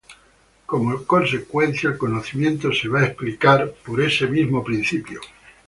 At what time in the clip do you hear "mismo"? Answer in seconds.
4.25-4.63